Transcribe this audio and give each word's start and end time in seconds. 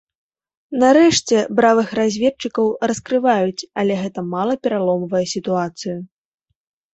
Нарэшце 0.83 1.37
бравых 1.59 1.87
разведчыкаў 1.99 2.71
раскрываюць, 2.93 3.67
але 3.83 3.93
гэта 4.01 4.19
мала 4.33 4.53
пераломвае 4.65 5.23
сітуацыю. 5.35 5.97